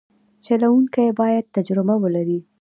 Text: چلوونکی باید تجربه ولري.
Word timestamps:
چلوونکی 0.45 1.05
باید 1.19 1.51
تجربه 1.55 1.95
ولري. 2.03 2.39